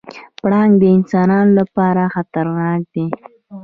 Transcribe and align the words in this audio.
پړانګ 0.41 0.73
د 0.81 0.83
انسانانو 0.97 1.51
لپاره 1.59 2.03
خطرناک 2.15 2.81
دی. 2.93 3.05